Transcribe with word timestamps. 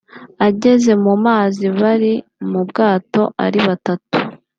ageze 0.47 0.91
mu 1.03 1.13
mazi 1.25 1.65
bari 1.79 2.13
mu 2.49 2.61
bwato 2.67 3.23
ari 3.45 3.59
batatu 3.67 4.15